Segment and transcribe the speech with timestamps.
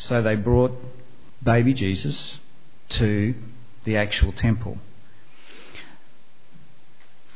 [0.00, 0.72] So they brought
[1.42, 2.38] baby Jesus
[2.88, 3.34] to
[3.84, 4.78] the actual temple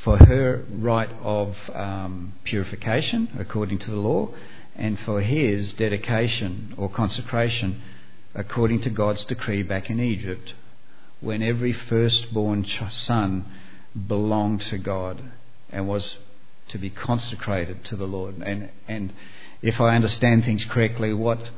[0.02, 4.30] for her rite of um, purification according to the law,
[4.74, 7.82] and for his dedication or consecration
[8.34, 10.54] according to God's decree back in Egypt,
[11.20, 13.44] when every firstborn son
[14.08, 15.22] belonged to God
[15.70, 16.16] and was
[16.68, 18.36] to be consecrated to the Lord.
[18.38, 19.12] And, and
[19.60, 21.50] if I understand things correctly, what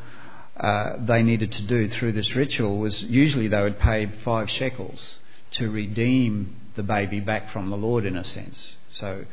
[0.59, 5.17] uh, they needed to do through this ritual was usually they would pay five shekels
[5.53, 8.77] to redeem the baby back from the Lord in a sense.
[8.93, 9.25] So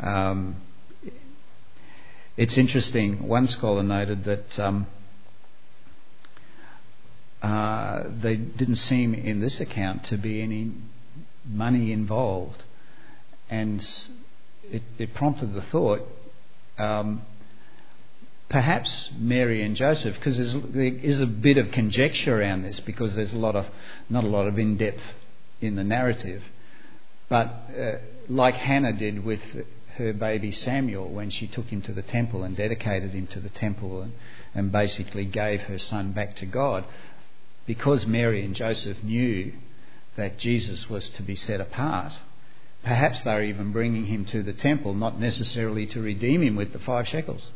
[0.00, 0.56] um,
[2.36, 3.26] it's interesting.
[3.26, 4.86] One scholar noted that um,
[7.42, 10.72] uh, there didn't seem in this account to be any
[11.46, 12.64] money involved,
[13.48, 13.80] and
[14.64, 16.06] it, it prompted the thought.
[16.78, 17.22] Um,
[18.48, 23.34] perhaps Mary and Joseph, because there is a bit of conjecture around this, because there's
[23.34, 23.66] a lot of
[24.08, 25.14] not a lot of in-depth
[25.60, 26.42] in the narrative.
[27.28, 27.46] But
[27.78, 27.92] uh,
[28.28, 29.42] like Hannah did with
[29.96, 33.50] her baby Samuel when she took him to the temple and dedicated him to the
[33.50, 34.12] temple and,
[34.54, 36.84] and basically gave her son back to God,
[37.66, 39.52] because Mary and Joseph knew
[40.16, 42.12] that Jesus was to be set apart,
[42.82, 46.72] perhaps they were even bringing him to the temple, not necessarily to redeem him with
[46.72, 47.50] the five shekels,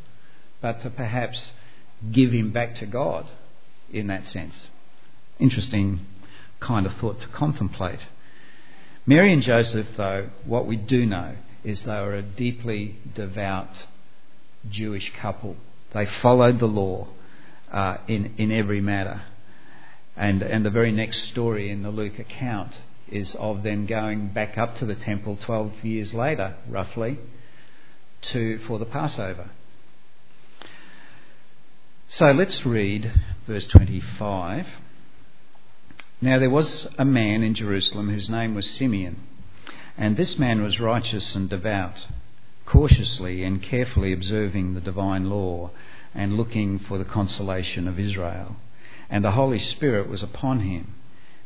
[0.62, 1.52] but to perhaps
[2.10, 3.30] give him back to God
[3.92, 4.70] in that sense.
[5.38, 6.06] Interesting
[6.60, 8.06] kind of thought to contemplate.
[9.04, 13.86] Mary and Joseph, though, what we do know is they were a deeply devout
[14.70, 15.56] Jewish couple.
[15.92, 17.08] They followed the law
[17.70, 19.22] uh, in, in every matter.
[20.16, 24.56] And, and the very next story in the Luke account is of them going back
[24.56, 27.18] up to the temple 12 years later, roughly,
[28.22, 29.50] to, for the Passover.
[32.16, 33.10] So let's read
[33.46, 34.66] verse 25.
[36.20, 39.18] Now there was a man in Jerusalem whose name was Simeon,
[39.96, 42.06] and this man was righteous and devout,
[42.66, 45.70] cautiously and carefully observing the divine law
[46.14, 48.56] and looking for the consolation of Israel.
[49.08, 50.94] And the Holy Spirit was upon him,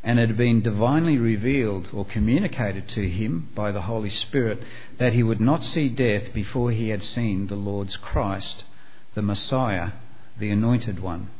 [0.02, 4.64] and it had been divinely revealed or communicated to him by the Holy Spirit
[4.98, 8.64] that he would not see death before he had seen the Lord's Christ,
[9.14, 9.92] the Messiah,
[10.38, 11.30] the Anointed One.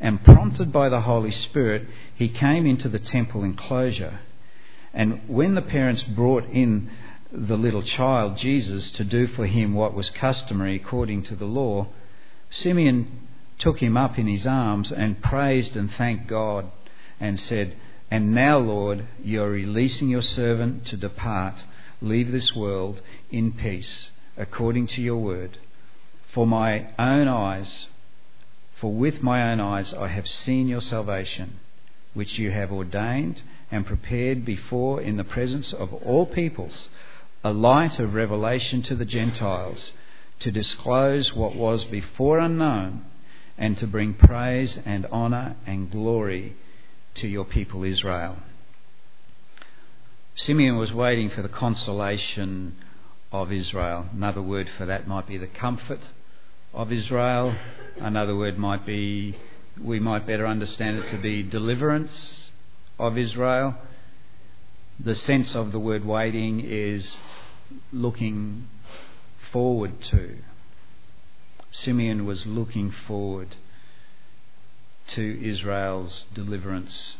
[0.00, 4.20] And prompted by the Holy Spirit, he came into the temple enclosure.
[4.94, 6.90] And when the parents brought in
[7.32, 11.88] the little child, Jesus, to do for him what was customary according to the law,
[12.48, 16.70] Simeon took him up in his arms and praised and thanked God
[17.20, 17.76] and said,
[18.10, 21.64] And now, Lord, you are releasing your servant to depart,
[22.00, 25.58] leave this world in peace, according to your word.
[26.32, 27.86] For my own eyes
[28.80, 31.60] for with my own eyes I have seen your salvation,
[32.14, 36.88] which you have ordained and prepared before in the presence of all peoples,
[37.44, 39.92] a light of revelation to the Gentiles,
[40.40, 43.04] to disclose what was before unknown,
[43.58, 46.56] and to bring praise and honour and glory
[47.14, 48.38] to your people Israel.
[50.34, 52.76] Simeon was waiting for the consolation
[53.30, 54.06] of Israel.
[54.14, 56.08] Another word for that might be the comfort
[56.72, 57.54] of Israel.
[58.00, 59.36] Another word might be,
[59.78, 62.50] we might better understand it to be deliverance
[62.98, 63.74] of Israel.
[64.98, 67.18] The sense of the word waiting is
[67.92, 68.68] looking
[69.52, 70.38] forward to.
[71.72, 73.56] Simeon was looking forward
[75.08, 77.16] to Israel's deliverance.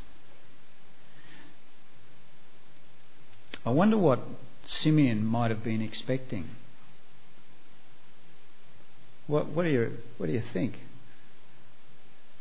[3.66, 4.20] I wonder what
[4.64, 6.48] Simeon might have been expecting.
[9.30, 10.76] What, what, do, you, what do you think?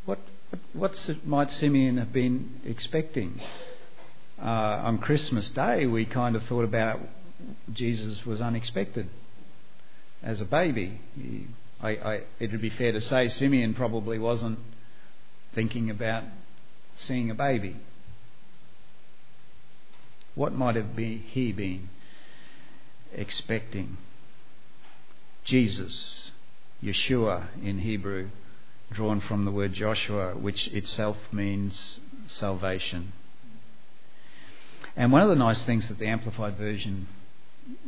[0.06, 0.18] What,
[0.72, 3.40] what might Simeon have been expecting?
[4.42, 6.98] Uh, on Christmas Day, we kind of thought about
[7.72, 9.08] Jesus was unexpected
[10.20, 11.00] as a baby.
[11.14, 11.46] He,
[11.80, 14.58] I, I, it would be fair to say Simeon probably wasn't
[15.54, 16.24] thinking about
[16.96, 17.76] seeing a baby.
[20.34, 21.88] What might have been, he been
[23.14, 23.96] expecting?
[25.44, 26.29] Jesus
[26.82, 28.30] Yeshua in Hebrew,
[28.92, 33.12] drawn from the word Joshua, which itself means salvation.
[34.96, 37.06] And one of the nice things that the Amplified Version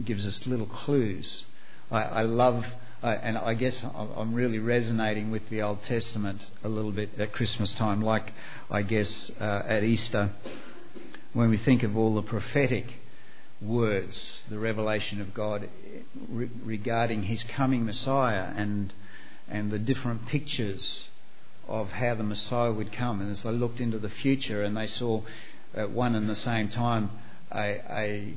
[0.05, 1.45] gives us little clues.
[1.91, 2.65] I, I love,
[3.03, 7.33] uh, and I guess I'm really resonating with the Old Testament a little bit at
[7.33, 8.33] Christmas time, like
[8.71, 10.31] I guess uh, at Easter,
[11.33, 13.02] when we think of all the prophetic
[13.63, 15.69] words, the revelation of God
[16.29, 18.93] regarding his coming Messiah and,
[19.49, 21.05] and the different pictures
[21.69, 23.21] of how the Messiah would come.
[23.21, 25.23] And as they looked into the future and they saw
[25.75, 27.11] at one and the same time
[27.51, 28.35] a, a,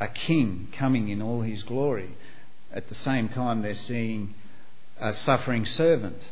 [0.00, 2.10] a king coming in all his glory,
[2.72, 4.34] at the same time they're seeing
[5.00, 6.30] a suffering servant.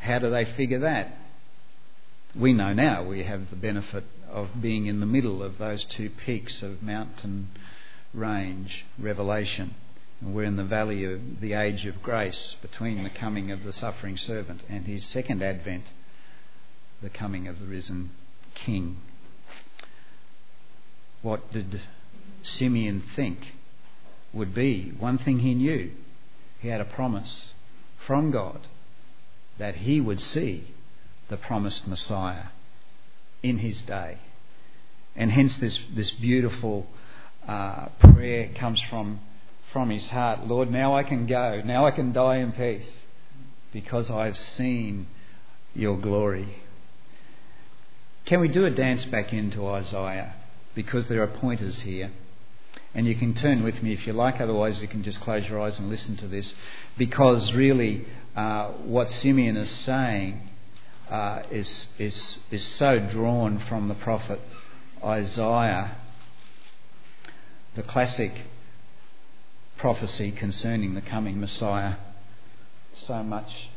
[0.00, 1.18] How do they figure that?
[2.34, 6.10] We know now we have the benefit of being in the middle of those two
[6.10, 7.48] peaks of mountain
[8.12, 9.74] range revelation.
[10.20, 13.72] And we're in the valley of the age of grace between the coming of the
[13.72, 15.84] suffering servant and his second advent,
[17.02, 18.10] the coming of the risen
[18.54, 18.98] king.
[21.22, 21.82] What did
[22.42, 23.54] Simeon think
[24.32, 24.92] would be?
[24.98, 25.92] One thing he knew
[26.60, 27.52] he had a promise
[28.06, 28.66] from God
[29.58, 30.74] that he would see
[31.28, 32.46] the promised Messiah
[33.48, 34.18] in his day.
[35.14, 36.86] And hence, this, this beautiful
[37.46, 39.20] uh, prayer comes from,
[39.72, 41.62] from his heart Lord, now I can go.
[41.64, 43.02] Now I can die in peace
[43.72, 45.06] because I've seen
[45.74, 46.62] your glory.
[48.24, 50.34] Can we do a dance back into Isaiah?
[50.74, 52.10] Because there are pointers here.
[52.94, 55.60] And you can turn with me if you like, otherwise, you can just close your
[55.60, 56.54] eyes and listen to this.
[56.96, 60.40] Because really, uh, what Simeon is saying
[61.10, 64.40] uh, is, is, is so drawn from the prophet
[65.04, 65.96] Isaiah,
[67.74, 68.32] the classic
[69.78, 71.94] prophecy concerning the coming Messiah,
[72.94, 73.68] so much.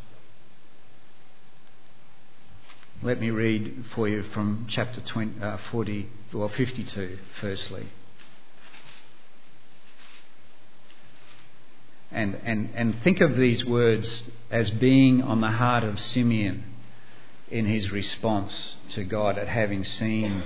[3.02, 7.88] Let me read for you from chapter 20, uh, 40, well, 52, firstly.
[12.12, 16.64] And, and, and think of these words as being on the heart of Simeon
[17.52, 20.44] in his response to God at having seen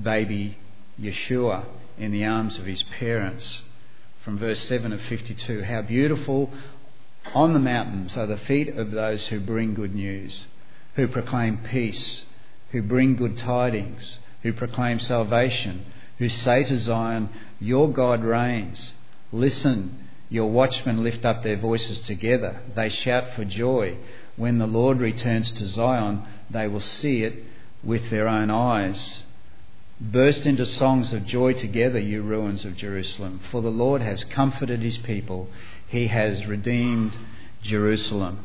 [0.00, 0.58] baby
[1.00, 1.64] Yeshua
[1.98, 3.62] in the arms of his parents.
[4.24, 6.50] From verse 7 of 52 How beautiful
[7.34, 10.46] on the mountains are the feet of those who bring good news,
[10.94, 12.24] who proclaim peace,
[12.70, 15.84] who bring good tidings, who proclaim salvation,
[16.18, 17.28] who say to Zion,
[17.60, 18.92] Your God reigns.
[19.32, 22.60] Listen, your watchmen lift up their voices together.
[22.74, 23.96] They shout for joy.
[24.36, 27.44] When the Lord returns to Zion, they will see it
[27.82, 29.24] with their own eyes.
[30.00, 34.80] Burst into songs of joy together, you ruins of Jerusalem, for the Lord has comforted
[34.80, 35.48] his people.
[35.86, 37.16] He has redeemed
[37.62, 38.40] Jerusalem.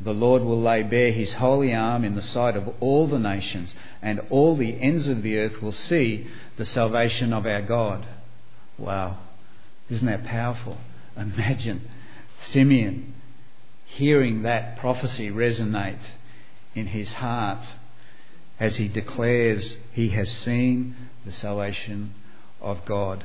[0.00, 3.76] The Lord will lay bare his holy arm in the sight of all the nations,
[4.02, 6.26] and all the ends of the earth will see
[6.56, 8.04] the salvation of our God.
[8.76, 9.18] Wow.
[9.88, 10.78] Isn't that powerful?
[11.16, 11.88] Imagine
[12.38, 13.14] Simeon
[13.96, 16.00] hearing that prophecy resonate
[16.74, 17.66] in his heart
[18.58, 20.96] as he declares he has seen
[21.26, 22.14] the salvation
[22.60, 23.24] of God.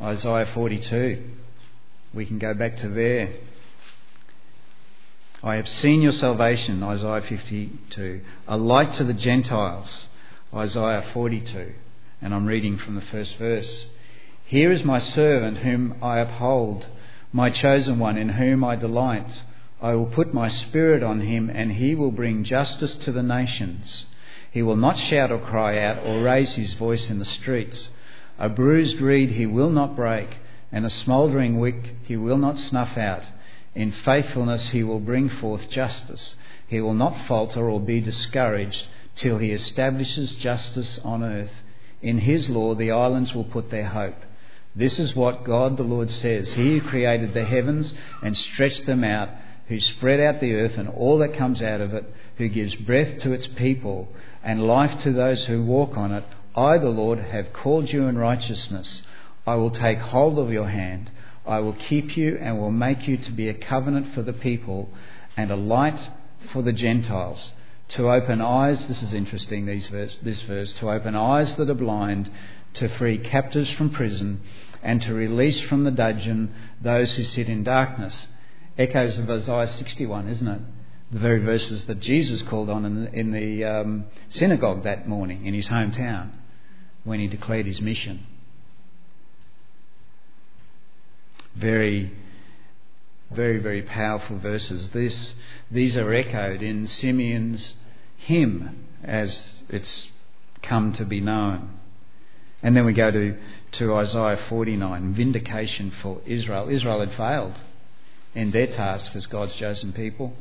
[0.00, 1.22] Isaiah 42.
[2.12, 3.32] We can go back to there.
[5.42, 8.20] I have seen your salvation, Isaiah 52.
[8.48, 10.08] A light to the Gentiles,
[10.52, 11.72] Isaiah 42.
[12.20, 13.86] And I'm reading from the first verse.
[14.44, 16.86] Here is my servant whom I uphold
[17.32, 19.42] my chosen one in whom I delight.
[19.80, 24.06] I will put my spirit on him, and he will bring justice to the nations.
[24.50, 27.90] He will not shout or cry out or raise his voice in the streets.
[28.38, 30.38] A bruised reed he will not break,
[30.72, 33.24] and a smouldering wick he will not snuff out.
[33.74, 36.34] In faithfulness he will bring forth justice.
[36.66, 41.52] He will not falter or be discouraged till he establishes justice on earth.
[42.00, 44.24] In his law the islands will put their hope.
[44.74, 49.04] This is what God the Lord says He who created the heavens and stretched them
[49.04, 49.30] out,
[49.66, 52.04] who spread out the earth and all that comes out of it,
[52.36, 54.08] who gives breath to its people
[54.42, 56.24] and life to those who walk on it.
[56.56, 59.02] I, the Lord, have called you in righteousness.
[59.46, 61.10] I will take hold of your hand.
[61.46, 64.90] I will keep you and will make you to be a covenant for the people
[65.36, 66.10] and a light
[66.52, 67.52] for the Gentiles.
[67.90, 71.74] To open eyes, this is interesting, these verse, this verse, to open eyes that are
[71.74, 72.30] blind,
[72.74, 74.40] to free captives from prison
[74.82, 78.28] and to release from the dungeon those who sit in darkness.
[78.76, 80.60] Echoes of Isaiah 61, isn't it?
[81.10, 85.46] The very verses that Jesus called on in the, in the um, synagogue that morning
[85.46, 86.30] in his hometown
[87.04, 88.26] when he declared his mission.
[91.56, 92.12] Very,
[93.32, 94.90] very, very powerful verses.
[94.90, 95.34] This,
[95.70, 97.74] these are echoed in Simeon's
[98.16, 100.08] hymn as it's
[100.62, 101.78] come to be known.
[102.62, 103.36] And then we go to,
[103.72, 106.68] to Isaiah 49, vindication for Israel.
[106.68, 107.54] Israel had failed
[108.34, 110.32] in their task as God's chosen people.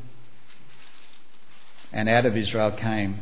[1.91, 3.21] And out of Israel came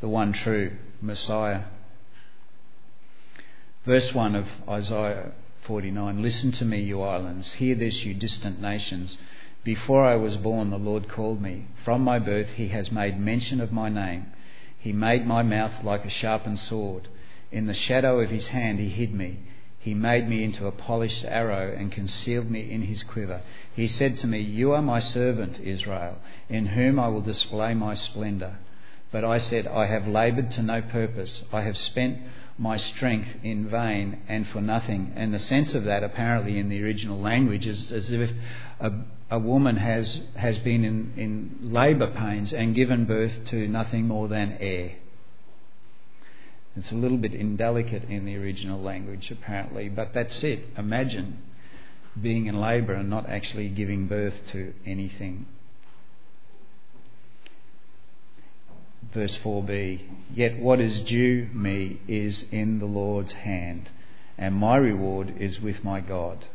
[0.00, 1.64] the one true Messiah.
[3.84, 5.32] Verse 1 of Isaiah
[5.64, 7.52] 49 Listen to me, you islands.
[7.54, 9.18] Hear this, you distant nations.
[9.64, 11.66] Before I was born, the Lord called me.
[11.84, 14.26] From my birth, He has made mention of my name.
[14.78, 17.08] He made my mouth like a sharpened sword.
[17.54, 19.38] In the shadow of His hand, He hid me.
[19.78, 23.42] He made me into a polished arrow and concealed me in His quiver.
[23.76, 26.18] He said to me, You are my servant, Israel,
[26.48, 28.58] in whom I will display my splendour.
[29.12, 31.44] But I said, I have laboured to no purpose.
[31.52, 32.18] I have spent
[32.58, 35.12] my strength in vain and for nothing.
[35.14, 38.32] And the sense of that, apparently, in the original language, is as if
[38.80, 38.92] a,
[39.30, 44.26] a woman has, has been in, in labour pains and given birth to nothing more
[44.26, 44.96] than air.
[46.76, 50.66] It's a little bit indelicate in the original language, apparently, but that's it.
[50.76, 51.38] Imagine
[52.20, 55.46] being in labour and not actually giving birth to anything.
[59.14, 60.00] verse 4b
[60.34, 63.90] Yet what is due me is in the Lord's hand,
[64.36, 66.46] and my reward is with my God.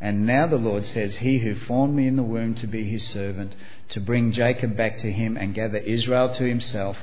[0.00, 3.06] And now the Lord says, He who formed me in the womb to be his
[3.08, 3.54] servant,
[3.90, 6.98] to bring Jacob back to him and gather Israel to himself,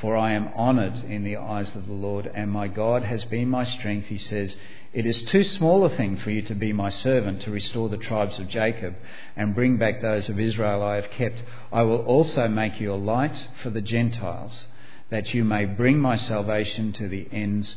[0.00, 3.48] for I am honoured in the eyes of the Lord, and my God has been
[3.48, 4.56] my strength, he says.
[4.92, 7.96] It is too small a thing for you to be my servant to restore the
[7.96, 8.96] tribes of Jacob
[9.36, 11.42] and bring back those of Israel I have kept.
[11.70, 14.66] I will also make you a light for the Gentiles,
[15.10, 17.76] that you may bring my salvation to the ends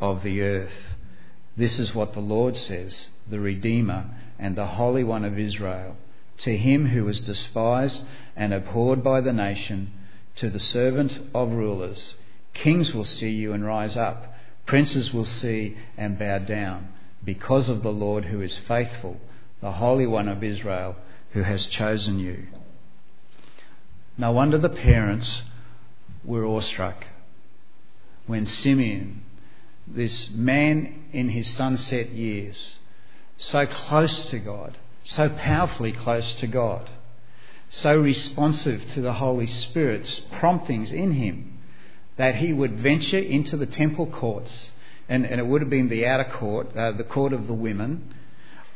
[0.00, 0.96] of the earth.
[1.56, 5.96] This is what the Lord says, the Redeemer and the Holy One of Israel.
[6.38, 8.02] To him who was despised
[8.34, 9.92] and abhorred by the nation,
[10.36, 12.14] to the servant of rulers,
[12.54, 14.30] kings will see you and rise up
[14.70, 16.90] Princes will see and bow down
[17.24, 19.20] because of the Lord who is faithful,
[19.60, 20.94] the Holy One of Israel
[21.32, 22.46] who has chosen you.
[24.16, 25.42] No wonder the parents
[26.24, 27.04] were awestruck
[28.28, 29.22] when Simeon,
[29.88, 32.78] this man in his sunset years,
[33.38, 36.88] so close to God, so powerfully close to God,
[37.70, 41.58] so responsive to the Holy Spirit's promptings in him,
[42.16, 44.70] that he would venture into the temple courts,
[45.08, 48.12] and, and it would have been the outer court, uh, the court of the women,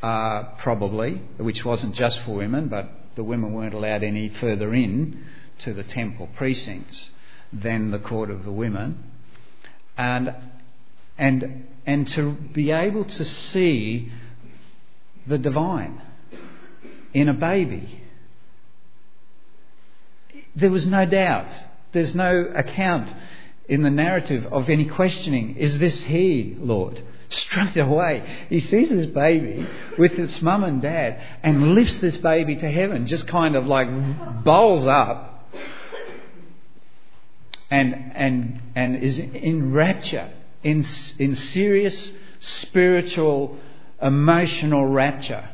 [0.00, 5.24] uh, probably, which wasn't just for women, but the women weren't allowed any further in
[5.58, 7.10] to the temple precincts
[7.52, 9.10] than the court of the women.
[9.96, 10.34] And,
[11.18, 14.12] and, and to be able to see
[15.26, 16.00] the divine
[17.12, 18.03] in a baby.
[20.54, 21.60] There was no doubt
[21.92, 23.08] there's no account
[23.68, 25.56] in the narrative of any questioning.
[25.56, 27.00] Is this he, Lord?
[27.30, 29.66] Straight away, he sees this baby
[29.98, 33.88] with its mum and dad and lifts this baby to heaven, just kind of like
[34.44, 35.48] bowls up
[37.70, 40.30] and, and, and is in rapture,
[40.62, 40.84] in,
[41.18, 43.58] in serious spiritual,
[44.00, 45.48] emotional rapture,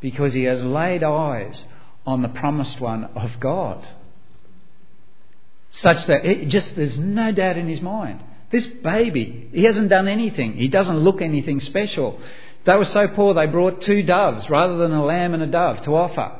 [0.00, 1.64] because he has laid eyes
[2.06, 3.86] on the promised one of God
[5.76, 8.22] such that it just there's no doubt in his mind.
[8.50, 10.54] This baby, he hasn't done anything.
[10.54, 12.18] He doesn't look anything special.
[12.64, 15.82] They were so poor they brought two doves rather than a lamb and a dove
[15.82, 16.32] to offer.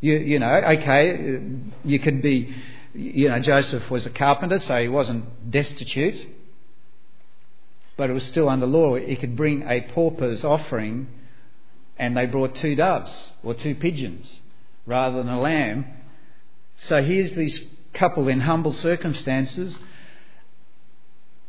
[0.00, 1.40] You, you know, okay,
[1.84, 2.54] you could be,
[2.92, 6.26] you know, Joseph was a carpenter, so he wasn't destitute,
[7.96, 8.96] but it was still under law.
[8.96, 11.06] He could bring a pauper's offering,
[11.98, 14.40] and they brought two doves or two pigeons
[14.86, 15.86] rather than a lamb.
[16.76, 17.60] So here's this
[17.92, 19.76] couple in humble circumstances.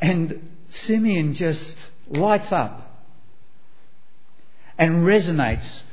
[0.01, 3.05] And Simeon just lights up
[4.77, 5.83] and resonates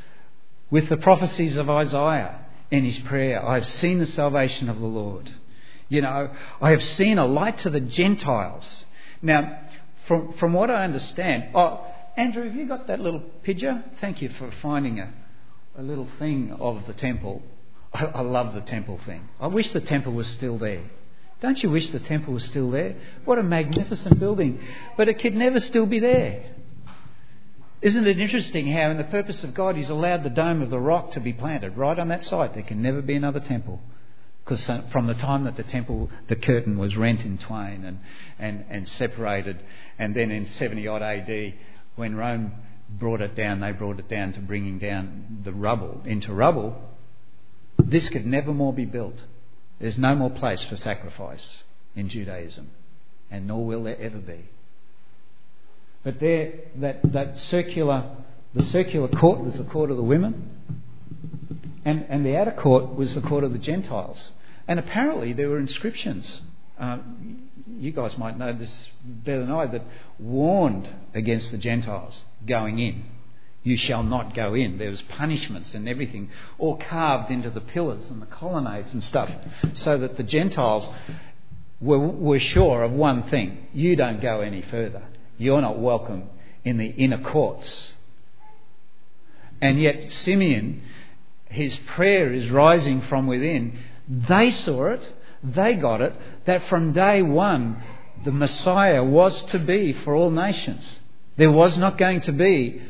[0.70, 3.44] with the prophecies of Isaiah in his prayer.
[3.44, 5.30] I have seen the salvation of the Lord.
[5.88, 6.30] You know,
[6.60, 8.84] I have seen a light to the Gentiles.
[9.22, 9.60] Now,
[10.06, 11.84] from, from what I understand, oh,
[12.16, 13.84] Andrew, have you got that little picture?
[14.00, 15.12] Thank you for finding a,
[15.76, 17.42] a little thing of the temple.
[17.92, 19.28] I, I love the temple thing.
[19.40, 20.82] I wish the temple was still there.
[21.40, 22.96] Don't you wish the temple was still there?
[23.24, 24.60] What a magnificent building.
[24.96, 26.54] But it could never still be there.
[27.80, 30.78] Isn't it interesting how, in the purpose of God, He's allowed the dome of the
[30.78, 32.52] rock to be planted right on that site?
[32.52, 33.80] There can never be another temple.
[34.44, 38.00] Because from the time that the temple, the curtain was rent in twain and,
[38.38, 39.62] and, and separated,
[39.98, 41.54] and then in 70 odd AD,
[41.96, 42.52] when Rome
[42.98, 46.80] brought it down, they brought it down to bringing down the rubble into rubble.
[47.78, 49.24] This could never more be built.
[49.78, 51.62] There's no more place for sacrifice
[51.94, 52.70] in Judaism,
[53.30, 54.48] and nor will there ever be.
[56.02, 58.16] But there, that, that circular,
[58.54, 60.50] the circular court was the court of the women,
[61.84, 64.32] and, and the outer court was the court of the Gentiles.
[64.68, 66.42] And apparently there were inscriptions.
[66.78, 69.82] Um, you guys might know this better than I, that
[70.18, 73.04] warned against the Gentiles going in
[73.62, 74.78] You shall not go in.
[74.78, 79.30] There was punishments and everything, all carved into the pillars and the colonnades and stuff,
[79.74, 80.88] so that the Gentiles
[81.80, 85.02] were, were sure of one thing you don't go any further.
[85.36, 86.24] You're not welcome
[86.64, 87.92] in the inner courts.
[89.60, 90.82] And yet, Simeon,
[91.46, 93.78] his prayer is rising from within.
[94.08, 96.14] They saw it, they got it,
[96.46, 97.82] that from day one,
[98.24, 100.99] the Messiah was to be for all nations.
[101.36, 102.82] There was not going to be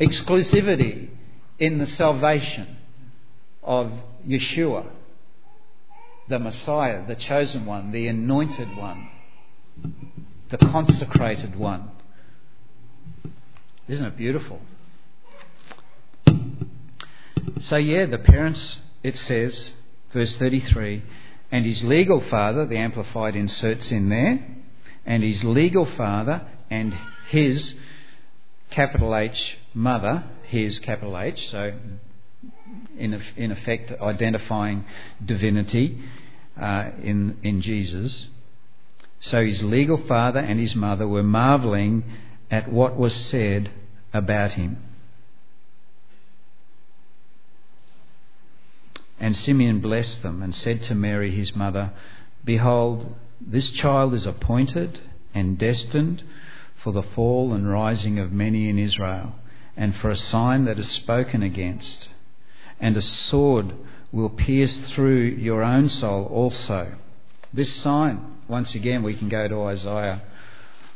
[0.00, 1.10] exclusivity
[1.58, 2.76] in the salvation
[3.62, 3.92] of
[4.26, 4.86] Yeshua
[6.28, 9.08] the Messiah, the chosen one, the anointed one,
[10.50, 11.90] the consecrated one.
[13.88, 14.60] Isn't it beautiful?
[17.60, 19.72] So, yeah, the parents, it says,
[20.12, 21.02] verse 33,
[21.52, 24.44] and his legal father, the Amplified inserts in there,
[25.04, 26.96] and his legal father and
[27.28, 27.74] his
[28.70, 31.72] capital H mother, his capital H, so
[32.96, 34.84] in, in effect identifying
[35.24, 35.98] divinity
[36.60, 38.26] uh, in, in Jesus.
[39.20, 42.04] So his legal father and his mother were marvelling
[42.50, 43.70] at what was said
[44.12, 44.78] about him.
[49.18, 51.92] And Simeon blessed them and said to Mary his mother,
[52.44, 55.00] Behold, this child is appointed
[55.34, 56.22] and destined
[56.86, 59.34] for the fall and rising of many in Israel,
[59.76, 62.08] and for a sign that is spoken against
[62.78, 63.74] and a sword
[64.12, 66.92] will pierce through your own soul also.
[67.52, 70.22] This sign, once again, we can go to Isaiah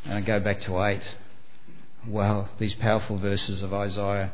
[0.04, 1.16] and go back to 8.
[2.06, 4.30] Well, these powerful verses of Isaiah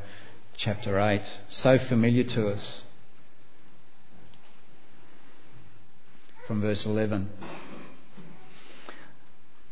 [0.58, 2.82] chapter 8, so familiar to us.
[6.46, 7.30] From verse 11.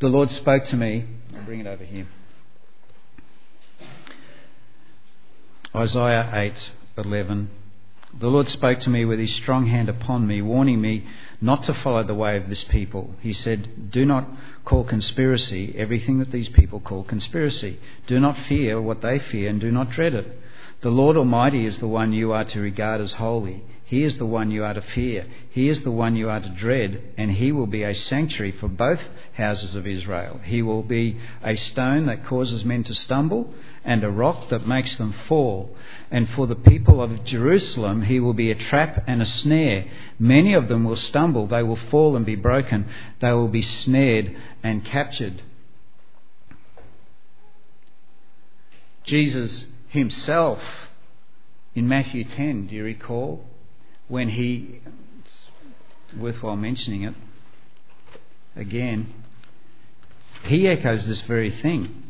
[0.05, 1.03] The Lord spoke to me.
[1.35, 2.05] I'll bring it over here.
[5.75, 7.49] Isaiah 8 11.
[8.19, 11.07] The Lord spoke to me with his strong hand upon me, warning me
[11.41, 13.15] not to follow the way of this people.
[13.19, 14.29] He said, Do not
[14.63, 17.79] call conspiracy everything that these people call conspiracy.
[18.05, 20.39] Do not fear what they fear, and do not dread it.
[20.81, 23.63] The Lord Almighty is the one you are to regard as holy.
[23.85, 25.27] He is the one you are to fear.
[25.51, 28.67] He is the one you are to dread, and he will be a sanctuary for
[28.67, 28.99] both
[29.33, 30.41] houses of Israel.
[30.43, 34.95] He will be a stone that causes men to stumble, and a rock that makes
[34.95, 35.75] them fall.
[36.09, 39.85] And for the people of Jerusalem, he will be a trap and a snare.
[40.17, 42.87] Many of them will stumble, they will fall and be broken,
[43.19, 45.43] they will be snared and captured.
[49.03, 50.59] Jesus himself,
[51.75, 53.45] in Matthew 10, do you recall?
[54.07, 54.81] When he,
[55.23, 55.45] it's
[56.17, 57.15] worthwhile mentioning it
[58.55, 59.13] again,
[60.43, 62.03] he echoes this very thing.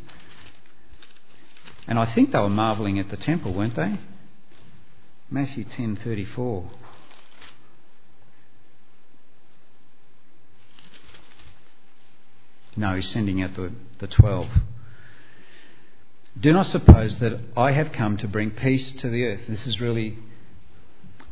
[1.88, 3.98] And I think they were marvelling at the temple, weren't they?
[5.30, 6.68] Matthew 10:34.
[12.76, 14.48] No, he's sending out the, the 12.
[16.38, 19.46] Do not suppose that I have come to bring peace to the earth.
[19.46, 20.18] This is really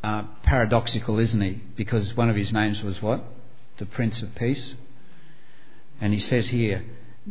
[0.05, 1.63] uh, paradoxical, isn't he?
[1.77, 3.25] Because one of his names was what?
[3.79, 4.75] The Prince of Peace.
[5.99, 6.85] And he says here,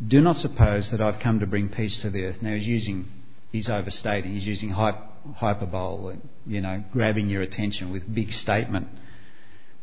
[0.07, 2.41] do not suppose that I've come to bring peace to the earth.
[2.41, 3.11] Now he's using,
[3.51, 6.15] he's overstating, he's using hyperbole,
[6.47, 8.87] you know, grabbing your attention with big statement.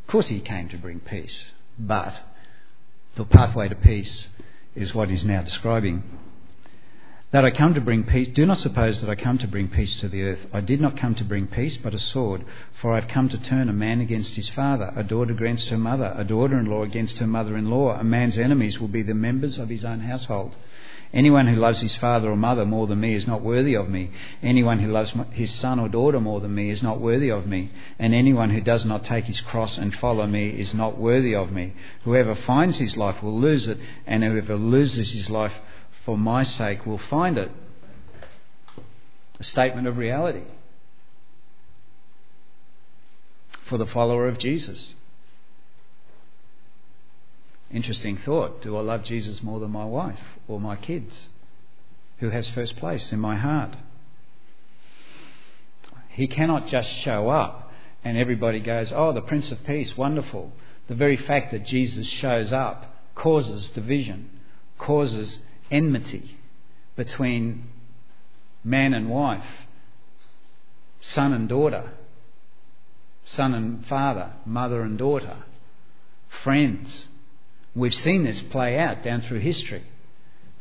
[0.03, 1.45] Of course he came to bring peace,
[1.79, 2.21] but
[3.15, 4.27] the pathway to peace
[4.75, 6.03] is what he's now describing.
[7.33, 9.95] That I come to bring peace, do not suppose that I come to bring peace
[10.01, 10.47] to the earth.
[10.53, 12.45] I did not come to bring peace, but a sword.
[12.81, 15.79] For I have come to turn a man against his father, a daughter against her
[15.79, 17.91] mother, a daughter in law against her mother in law.
[17.91, 20.57] A man's enemies will be the members of his own household.
[21.15, 24.11] Anyone who loves his father or mother more than me is not worthy of me.
[24.43, 27.71] Anyone who loves his son or daughter more than me is not worthy of me.
[28.01, 31.53] And anyone who does not take his cross and follow me is not worthy of
[31.53, 31.75] me.
[32.03, 35.55] Whoever finds his life will lose it, and whoever loses his life
[36.11, 37.53] for my sake will find it.
[39.39, 40.43] A statement of reality
[43.69, 44.95] for the follower of Jesus.
[47.71, 48.61] Interesting thought.
[48.61, 50.19] Do I love Jesus more than my wife
[50.49, 51.29] or my kids?
[52.19, 53.77] Who has first place in my heart?
[56.09, 57.71] He cannot just show up
[58.03, 60.51] and everybody goes, Oh, the Prince of Peace, wonderful.
[60.89, 64.29] The very fact that Jesus shows up causes division,
[64.77, 65.39] causes
[65.71, 66.39] enmity
[66.97, 67.65] between
[68.65, 69.67] man and wife,
[71.01, 71.91] son and daughter,
[73.25, 75.45] son and father, mother and daughter,
[76.43, 77.07] friends.
[77.75, 79.85] We've seen this play out down through history.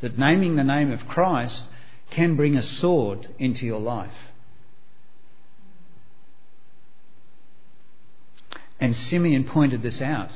[0.02, 1.66] That naming the name of Christ
[2.12, 4.14] can bring a sword into your life.
[8.80, 10.32] And Simeon pointed this out.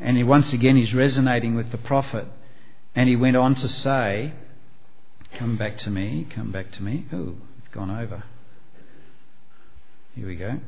[0.00, 2.26] And he, once again, he's resonating with the prophet.
[2.94, 4.32] And he went on to say,
[5.34, 7.06] Come back to me, come back to me.
[7.12, 8.24] Oh, it's gone over.
[10.14, 10.60] Here we go.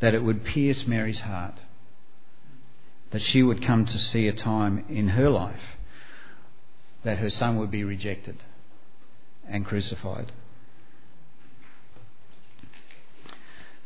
[0.00, 1.60] That it would pierce Mary's heart.
[3.10, 5.76] That she would come to see a time in her life
[7.04, 8.42] that her son would be rejected
[9.48, 10.32] and crucified.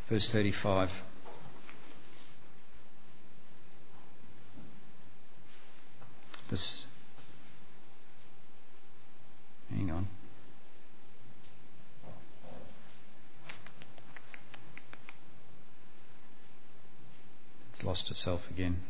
[0.09, 0.91] Verse 35.
[6.55, 6.87] This.
[9.71, 10.07] Hang on.
[17.73, 18.83] It's lost itself again.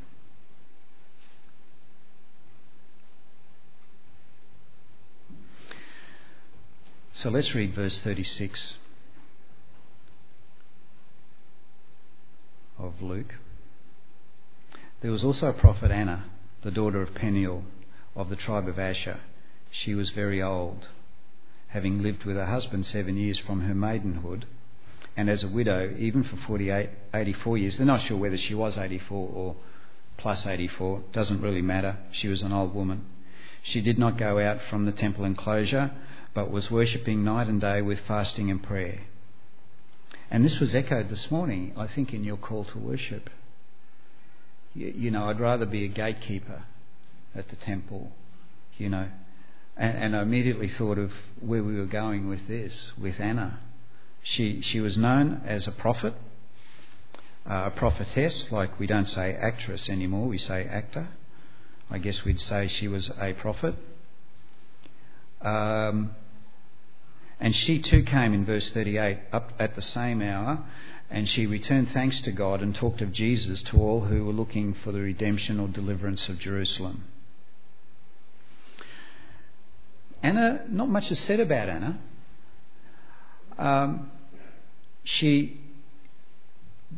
[7.15, 8.75] So let's read verse 36.
[12.79, 13.37] of Luke.
[15.01, 16.27] There was also a prophet Anna,
[16.65, 17.63] the daughter of Peniel
[18.17, 19.21] of the tribe of Asher.
[19.71, 20.89] She was very old,
[21.69, 24.47] having lived with her husband seven years from her maidenhood,
[25.17, 27.77] and as a widow, even for 48, 84 years.
[27.77, 29.57] They're not sure whether she was 84 or
[30.17, 31.99] plus 84, doesn't really matter.
[32.13, 33.05] She was an old woman.
[33.63, 35.91] She did not go out from the temple enclosure,
[36.33, 39.03] but was worshipping night and day with fasting and prayer.
[40.31, 43.29] And this was echoed this morning, I think, in your call to worship.
[44.75, 46.65] You, know, I'd rather be a gatekeeper
[47.35, 48.11] at the temple,
[48.77, 49.09] you know.
[49.77, 53.61] And, and I immediately thought of where we were going with this, with Anna.
[54.23, 56.15] She, she was known as a prophet,
[57.49, 61.09] uh, a prophetess, like we don't say actress anymore, we say actor.
[61.91, 63.75] I guess we'd say she was a prophet.
[65.43, 66.13] Um,
[67.39, 70.65] and she too came in verse 38 up at the same hour,
[71.11, 74.75] and she returned thanks to God and talked of Jesus to all who were looking
[74.75, 77.05] for the redemption or deliverance of Jerusalem.
[80.23, 81.99] Anna, not much is said about Anna.
[83.59, 84.11] Um,
[85.05, 85.61] she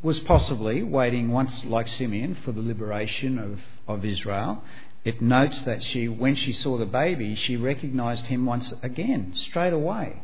[0.02, 4.62] was possibly waiting once, like Simeon, for the liberation of, of Israel.
[5.04, 9.72] It notes that she, when she saw the baby, she recognized him once again, straight
[9.72, 10.22] away.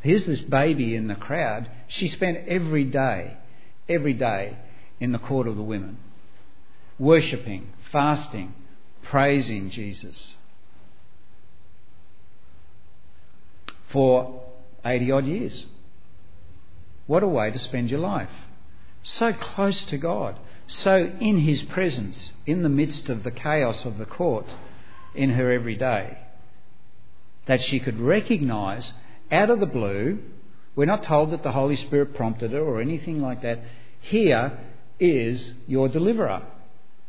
[0.00, 1.70] Here's this baby in the crowd.
[1.86, 3.36] She spent every day,
[3.88, 4.56] every day
[4.98, 5.98] in the court of the women,
[6.98, 8.54] worshipping, fasting,
[9.02, 10.36] praising Jesus
[13.88, 14.42] for
[14.84, 15.66] 80 odd years.
[17.06, 18.30] What a way to spend your life.
[19.02, 23.98] So close to God, so in His presence, in the midst of the chaos of
[23.98, 24.54] the court
[25.14, 26.18] in her every day,
[27.46, 28.92] that she could recognize
[29.30, 30.18] out of the blue.
[30.76, 33.60] We're not told that the Holy Spirit prompted her or anything like that.
[34.00, 34.58] Here
[34.98, 36.42] is your deliverer.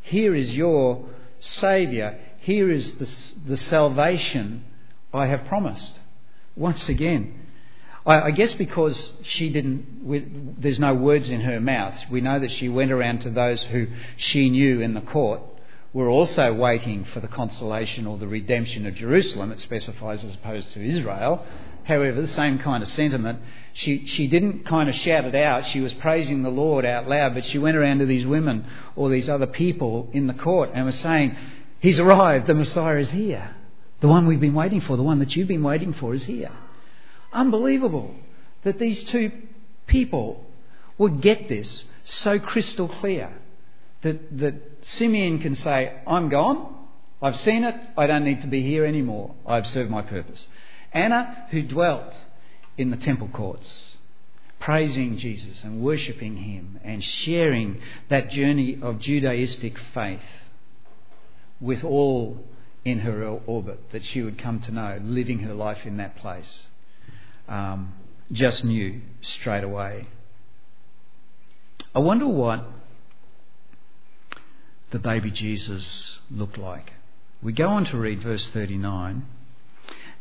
[0.00, 1.06] Here is your
[1.40, 2.18] Saviour.
[2.40, 4.64] Here is the, the salvation
[5.12, 5.98] I have promised.
[6.56, 7.34] Once again,
[8.04, 12.52] I, I guess because she didn't, there's no words in her mouth, we know that
[12.52, 15.40] she went around to those who she knew in the court
[15.92, 20.72] were also waiting for the consolation or the redemption of Jerusalem, it specifies as opposed
[20.72, 21.44] to Israel
[21.84, 23.40] however, the same kind of sentiment.
[23.72, 25.66] She, she didn't kind of shout it out.
[25.66, 29.10] She was praising the Lord out loud, but she went around to these women or
[29.10, 31.36] these other people in the court and was saying,
[31.80, 33.56] He's arrived, the Messiah is here.
[34.00, 36.52] The one we've been waiting for, the one that you've been waiting for is here.
[37.32, 38.14] Unbelievable
[38.62, 39.32] that these two
[39.86, 40.46] people
[40.98, 43.32] would get this so crystal clear
[44.02, 46.74] that, that Simeon can say, I'm gone,
[47.20, 50.46] I've seen it, I don't need to be here anymore, I've served my purpose.
[50.92, 52.14] Anna, who dwelt
[52.76, 53.96] in the temple courts,
[54.58, 60.20] praising Jesus and worshipping Him and sharing that journey of Judaistic faith
[61.60, 62.44] with all
[62.84, 66.66] in her orbit that she would come to know, living her life in that place,
[67.48, 67.94] um,
[68.32, 70.08] just knew straight away.
[71.94, 72.64] I wonder what
[74.92, 76.92] the baby Jesus looked like.
[77.42, 79.26] We go on to read verse 39.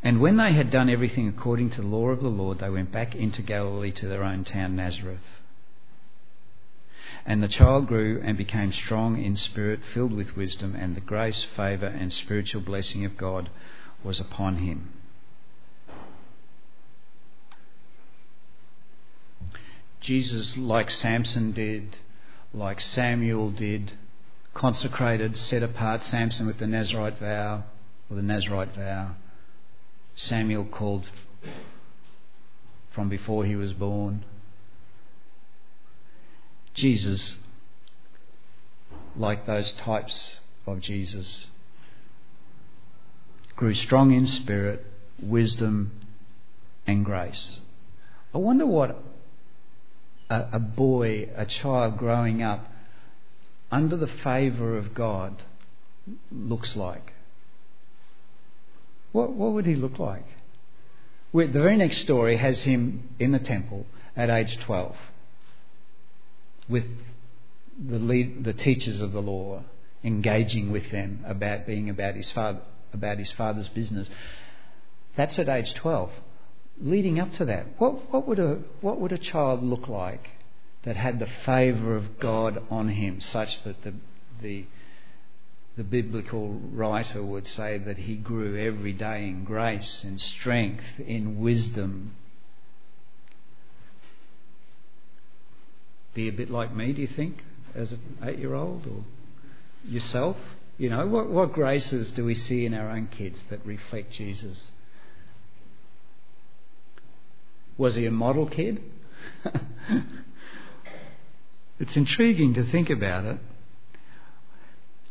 [0.01, 2.91] And when they had done everything according to the law of the Lord, they went
[2.91, 5.19] back into Galilee to their own town, Nazareth.
[7.25, 11.43] And the child grew and became strong in spirit, filled with wisdom, and the grace,
[11.43, 13.51] favour, and spiritual blessing of God
[14.03, 14.93] was upon him.
[19.99, 21.97] Jesus, like Samson did,
[22.55, 23.91] like Samuel did,
[24.53, 27.63] consecrated, set apart Samson with the Nazarite vow,
[28.09, 29.15] or the Nazarite vow.
[30.15, 31.09] Samuel called
[32.91, 34.25] from before he was born.
[36.73, 37.37] Jesus,
[39.15, 40.35] like those types
[40.65, 41.47] of Jesus,
[43.55, 44.85] grew strong in spirit,
[45.21, 45.91] wisdom,
[46.87, 47.59] and grace.
[48.33, 49.01] I wonder what
[50.29, 52.70] a, a boy, a child growing up
[53.71, 55.43] under the favour of God
[56.31, 57.13] looks like.
[59.11, 60.25] What, what would he look like?
[61.33, 64.95] The very next story has him in the temple at age 12
[66.67, 66.85] with
[67.89, 69.63] the, lead, the teachers of the law,
[70.03, 72.59] engaging with them about being about his, father,
[72.93, 74.09] about his father's business.
[75.15, 76.11] That's at age 12.
[76.81, 80.29] Leading up to that, what, what, would a, what would a child look like
[80.83, 83.93] that had the favour of God on him such that the,
[84.41, 84.65] the
[85.77, 91.39] the biblical writer would say that he grew every day in grace, in strength, in
[91.39, 92.13] wisdom.
[96.13, 99.05] Be a bit like me, do you think, as an eight year old, or
[99.85, 100.35] yourself?
[100.77, 104.71] You know, what, what graces do we see in our own kids that reflect Jesus?
[107.77, 108.83] Was he a model kid?
[111.81, 113.39] it's intriguing to think about it.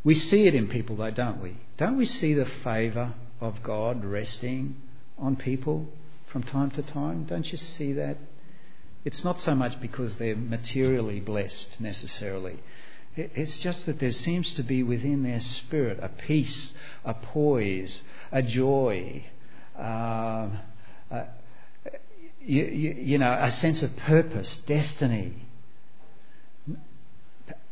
[0.04, 1.56] We see it in people, though, don't we?
[1.76, 4.80] Don't we see the favour of God resting
[5.18, 5.88] on people
[6.28, 7.24] from time to time?
[7.24, 8.18] Don't you see that?
[9.04, 12.60] It's not so much because they're materially blessed necessarily.
[13.16, 16.72] It's just that there seems to be within their spirit a peace,
[17.04, 19.24] a poise, a joy,
[19.76, 20.50] uh,
[22.40, 25.34] you, you, you know, a sense of purpose, destiny,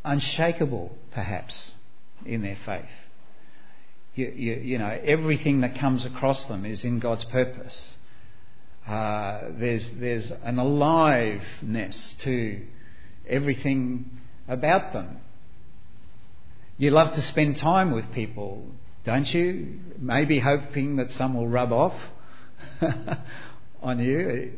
[0.08, 1.72] unshakable perhaps
[2.24, 2.84] in their faith.
[4.14, 7.96] You, you, you know, everything that comes across them is in God's purpose.
[8.86, 12.62] Uh, there's, there's an aliveness to
[13.28, 14.10] everything
[14.48, 15.18] about them.
[16.78, 18.64] You love to spend time with people,
[19.04, 19.78] don't you?
[19.98, 21.94] Maybe hoping that some will rub off
[23.82, 24.52] on you.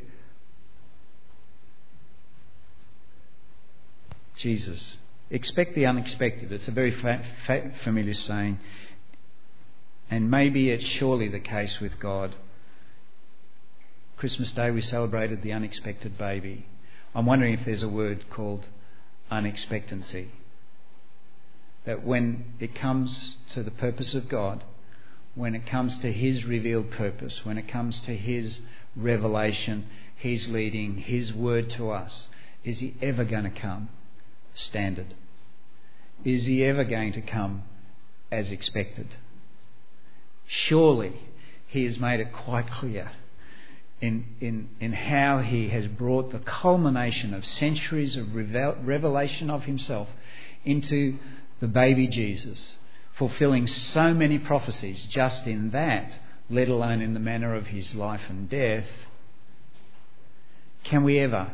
[4.36, 4.96] Jesus
[5.30, 6.50] Expect the unexpected.
[6.50, 8.58] It's a very fa- fa- familiar saying.
[10.10, 12.34] And maybe it's surely the case with God.
[14.16, 16.66] Christmas Day we celebrated the unexpected baby.
[17.14, 18.66] I'm wondering if there's a word called
[19.30, 20.30] unexpectancy.
[21.84, 24.64] That when it comes to the purpose of God,
[25.36, 28.60] when it comes to His revealed purpose, when it comes to His
[28.96, 32.26] revelation, His leading, His word to us,
[32.64, 33.88] is He ever going to come?
[34.60, 35.14] Standard?
[36.24, 37.62] Is he ever going to come
[38.30, 39.16] as expected?
[40.46, 41.12] Surely
[41.66, 43.12] he has made it quite clear
[44.00, 50.08] in, in, in how he has brought the culmination of centuries of revelation of himself
[50.64, 51.18] into
[51.60, 52.78] the baby Jesus,
[53.12, 56.18] fulfilling so many prophecies just in that,
[56.48, 58.86] let alone in the manner of his life and death.
[60.84, 61.52] Can we ever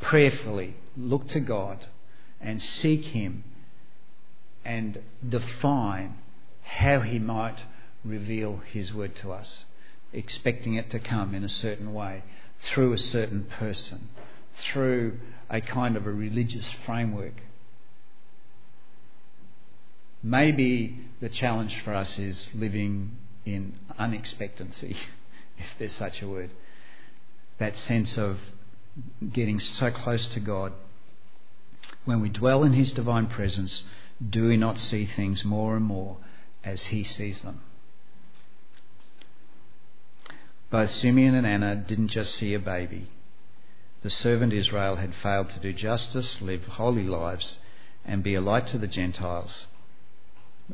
[0.00, 1.86] prayerfully look to God
[2.40, 3.44] and seek Him
[4.64, 6.18] and define
[6.62, 7.58] how He might
[8.04, 9.64] reveal His word to us,
[10.12, 12.24] expecting it to come in a certain way,
[12.58, 14.08] through a certain person,
[14.54, 15.18] through
[15.50, 17.42] a kind of a religious framework.
[20.22, 24.96] Maybe the challenge for us is living in unexpectancy,
[25.58, 26.50] if there's such a word.
[27.58, 28.38] That sense of
[29.32, 30.72] getting so close to God.
[32.04, 33.82] When we dwell in His divine presence,
[34.26, 36.18] do we not see things more and more
[36.64, 37.60] as He sees them?
[40.70, 43.10] Both Simeon and Anna didn't just see a baby.
[44.02, 47.58] The servant Israel had failed to do justice, live holy lives,
[48.04, 49.66] and be a light to the Gentiles.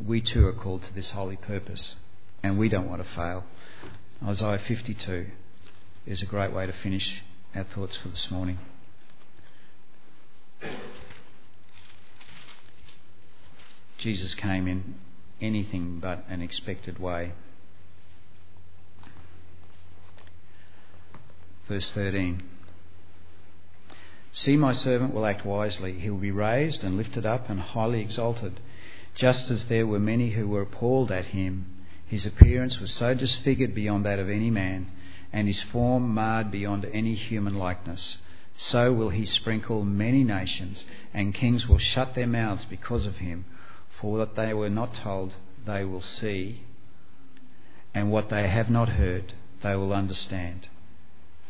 [0.03, 1.95] We too are called to this holy purpose,
[2.43, 3.45] and we don't want to fail.
[4.25, 5.27] Isaiah 52
[6.07, 7.23] is a great way to finish
[7.55, 8.59] our thoughts for this morning.
[13.99, 14.95] Jesus came in
[15.41, 17.33] anything but an expected way.
[21.67, 22.43] Verse 13
[24.31, 25.99] See, my servant will act wisely.
[25.99, 28.61] He will be raised and lifted up and highly exalted.
[29.15, 31.67] Just as there were many who were appalled at him,
[32.07, 34.91] his appearance was so disfigured beyond that of any man
[35.33, 38.19] and his form marred beyond any human likeness.
[38.57, 43.45] So will he sprinkle many nations, and kings will shut their mouths because of him,
[44.01, 46.63] for that they were not told they will see,
[47.95, 50.69] and what they have not heard, they will understand.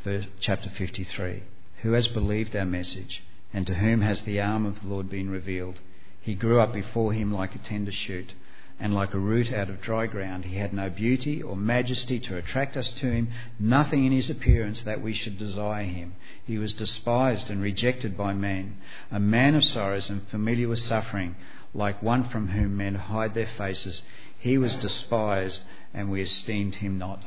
[0.04, 1.42] Verse, chapter 53.
[1.82, 5.30] Who has believed our message, and to whom has the arm of the Lord been
[5.30, 5.80] revealed?
[6.20, 8.32] He grew up before him like a tender shoot,
[8.80, 10.44] and like a root out of dry ground.
[10.44, 14.82] He had no beauty or majesty to attract us to him, nothing in his appearance
[14.82, 16.14] that we should desire him.
[16.44, 18.76] He was despised and rejected by men,
[19.10, 21.34] a man of sorrows and familiar with suffering,
[21.74, 24.02] like one from whom men hide their faces.
[24.38, 25.62] He was despised,
[25.92, 27.24] and we esteemed him not.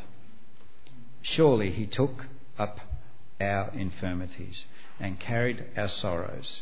[1.21, 2.79] Surely he took up
[3.41, 4.65] our infirmities
[4.99, 6.61] and carried our sorrows.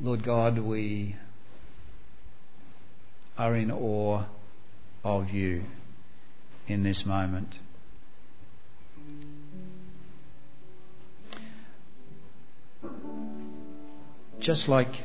[0.00, 1.16] Lord God, we
[3.36, 4.24] are in awe
[5.04, 5.64] of you
[6.66, 7.58] in this moment.
[14.40, 15.02] Just like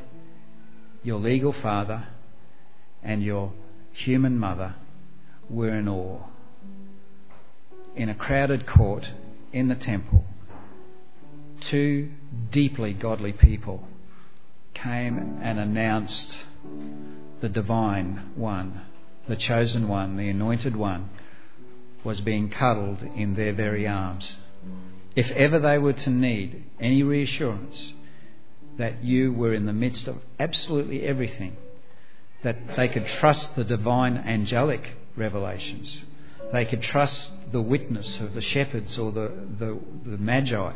[1.04, 2.08] your legal father
[3.02, 3.52] and your
[3.92, 4.74] human mother
[5.50, 6.24] were in awe.
[7.94, 9.12] In a crowded court
[9.52, 10.24] in the temple,
[11.60, 12.10] two
[12.50, 13.86] deeply godly people
[14.82, 16.38] came and announced
[17.40, 18.82] the divine one,
[19.28, 21.10] the chosen one, the anointed one,
[22.04, 24.36] was being cuddled in their very arms.
[25.14, 27.92] If ever they were to need any reassurance
[28.78, 31.56] that you were in the midst of absolutely everything,
[32.42, 35.98] that they could trust the divine angelic revelations,
[36.52, 40.72] they could trust the witness of the shepherds or the, the, the magi.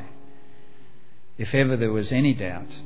[1.38, 2.82] If ever there was any doubt,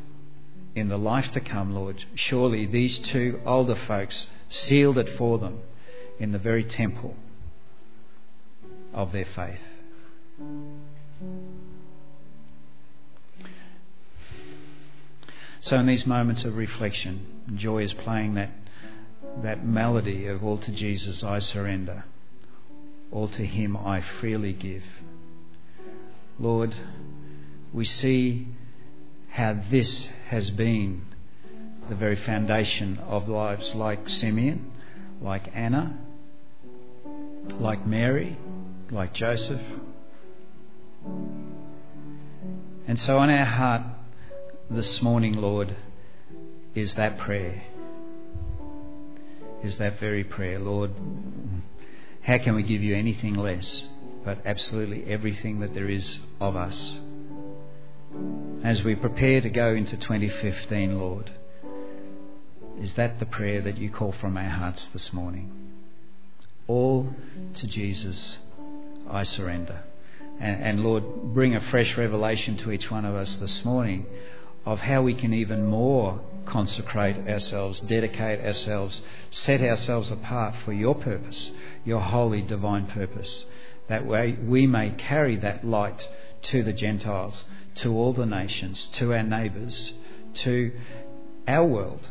[0.77, 5.61] in the life to come, Lord, surely these two older folks sealed it for them
[6.19, 7.17] in the very temple
[8.93, 9.61] of their faith.
[15.61, 18.51] So, in these moments of reflection, Joy is playing that,
[19.43, 22.05] that melody of All to Jesus I surrender,
[23.11, 24.85] all to Him I freely give.
[26.39, 26.77] Lord,
[27.73, 28.47] we see
[29.31, 31.03] how this has been
[31.89, 34.73] the very foundation of lives like Simeon,
[35.21, 35.97] like Anna,
[37.61, 38.37] like Mary,
[38.91, 39.61] like Joseph.
[42.89, 43.83] And so on our heart
[44.69, 45.77] this morning, Lord,
[46.75, 47.63] is that prayer.
[49.63, 50.91] Is that very prayer, Lord?
[52.23, 53.85] How can we give you anything less
[54.25, 56.99] but absolutely everything that there is of us?
[58.63, 61.31] As we prepare to go into 2015, Lord,
[62.81, 65.53] is that the prayer that you call from our hearts this morning?
[66.67, 67.15] All
[67.55, 68.39] to Jesus
[69.09, 69.85] I surrender.
[70.41, 74.05] And, and, Lord, bring a fresh revelation to each one of us this morning
[74.65, 79.01] of how we can even more consecrate ourselves, dedicate ourselves,
[79.31, 81.51] set ourselves apart for your purpose,
[81.85, 83.45] your holy divine purpose.
[83.89, 86.09] That way we may carry that light
[86.47, 87.45] to the Gentiles
[87.77, 89.93] to all the nations, to our neighbours,
[90.35, 90.73] to
[91.49, 92.09] our world.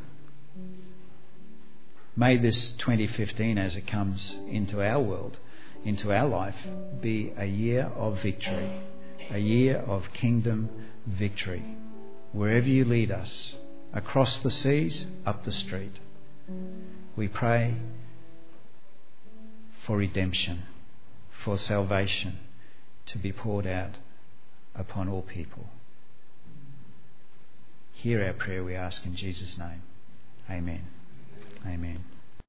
[2.18, 5.40] May this 2015, as it comes into our world,
[5.84, 6.56] into our life,
[7.02, 8.82] be a year of victory,
[9.32, 10.70] a year of kingdom
[11.06, 11.64] victory.
[12.32, 13.56] Wherever you lead us,
[13.94, 16.00] across the seas, up the street,
[17.16, 17.78] we pray
[19.86, 20.64] for redemption,
[21.44, 22.40] for salvation
[23.06, 23.98] to be poured out
[24.78, 25.68] upon all people.
[27.94, 29.82] Hear our prayer, we ask in Jesus' name.
[30.50, 30.84] Amen.
[31.66, 32.04] Amen.